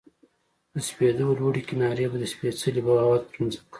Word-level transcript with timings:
د 0.73 0.75
سپېدو 0.87 1.27
لوړې 1.39 1.61
کنارې 1.69 2.05
به 2.11 2.17
د 2.21 2.25
سپیڅلې 2.33 2.81
بغاوت 2.85 3.23
پر 3.29 3.37
مځکه 3.43 3.65